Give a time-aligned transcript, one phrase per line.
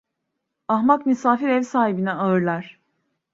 [0.67, 2.79] Ahmak misafir ev sahibini ağırlar.